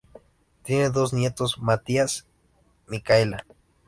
Tiene 0.63 0.89
dos 0.89 1.13
nietos, 1.13 1.59
Mathías, 1.59 2.25
Micaela. 2.87 3.45